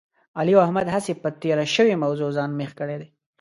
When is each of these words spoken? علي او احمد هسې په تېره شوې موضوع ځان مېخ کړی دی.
علي 0.37 0.53
او 0.57 0.61
احمد 0.65 0.87
هسې 0.95 1.11
په 1.21 1.29
تېره 1.41 1.65
شوې 1.75 2.01
موضوع 2.03 2.29
ځان 2.37 2.49
مېخ 2.59 2.71
کړی 2.79 2.95
دی. 3.01 3.07